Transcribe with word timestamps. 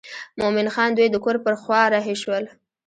مومن 0.39 0.67
خان 0.73 0.89
دوی 0.97 1.07
د 1.11 1.15
کور 1.23 1.35
پر 1.45 1.53
خوا 1.61 1.81
رهي 1.93 2.15
شول. 2.21 2.43